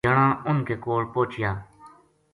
جنا 0.05 0.27
اُنھ 0.49 0.63
کے 0.67 0.75
کول 0.83 1.03
پوہچیا 1.13 1.51